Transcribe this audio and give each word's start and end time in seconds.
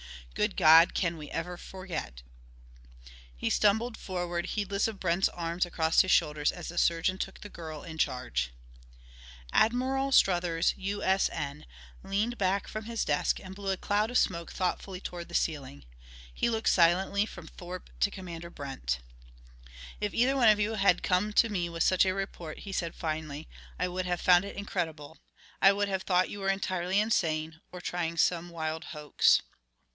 Good 0.33 0.55
God, 0.57 0.95
can 0.95 1.17
we 1.17 1.29
ever 1.29 1.57
forget" 1.57 2.23
He 3.37 3.51
stumbled 3.51 3.97
forward, 3.97 4.47
heedless 4.47 4.87
of 4.87 4.99
Brent's 4.99 5.29
arm 5.29 5.59
across 5.65 6.01
his 6.01 6.09
shoulders 6.09 6.51
as 6.51 6.69
the 6.69 6.79
surgeon 6.79 7.19
took 7.19 7.41
the 7.41 7.49
girl 7.49 7.83
in 7.83 7.99
charge. 7.99 8.51
Admiral 9.53 10.11
Struthers, 10.11 10.73
U.S.N., 10.75 11.67
leaned 12.01 12.39
back 12.39 12.67
from 12.67 12.85
his 12.85 13.05
desk 13.05 13.39
and 13.39 13.53
blew 13.53 13.69
a 13.69 13.77
cloud 13.77 14.09
of 14.09 14.17
smoke 14.17 14.51
thoughtfully 14.51 15.01
toward 15.01 15.27
the 15.27 15.35
ceiling. 15.35 15.85
He 16.33 16.49
looked 16.49 16.69
silently 16.69 17.27
from 17.27 17.45
Thorpe 17.45 17.91
to 17.99 18.09
Commander 18.09 18.49
Brent. 18.49 19.01
"If 19.99 20.15
either 20.15 20.35
one 20.37 20.49
of 20.49 20.59
you 20.59 20.75
had 20.75 21.03
come 21.03 21.31
to 21.33 21.49
me 21.49 21.69
with 21.69 21.83
such 21.83 22.05
a 22.05 22.15
report," 22.15 22.59
he 22.59 22.71
said 22.71 22.95
finally, 22.95 23.47
"I 23.77 23.87
would 23.87 24.07
have 24.07 24.21
found 24.21 24.45
it 24.45 24.55
incredible; 24.55 25.17
I 25.61 25.71
would 25.73 25.89
have 25.89 26.03
thought 26.03 26.29
you 26.31 26.39
were 26.39 26.49
entirely 26.49 26.99
insane, 26.99 27.61
or 27.71 27.81
trying 27.81 28.17
some 28.17 28.49
wild 28.49 28.85
hoax." 28.85 29.41